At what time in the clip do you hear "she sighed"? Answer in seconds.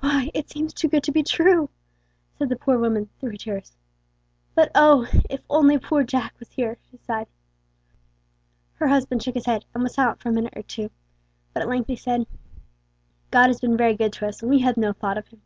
6.90-7.28